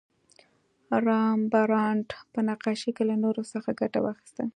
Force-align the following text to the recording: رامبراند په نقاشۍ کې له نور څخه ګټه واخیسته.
رامبراند 1.05 2.07
په 2.33 2.39
نقاشۍ 2.49 2.91
کې 2.95 3.03
له 3.09 3.15
نور 3.23 3.35
څخه 3.53 3.69
ګټه 3.81 3.99
واخیسته. 4.01 4.43